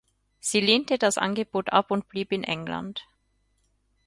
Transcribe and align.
Sie 0.39 0.61
lehnte 0.61 0.97
das 0.97 1.19
Angebot 1.19 1.71
ab 1.73 1.91
und 1.91 2.07
blieb 2.09 2.31
in 2.31 2.43
England. 2.43 3.05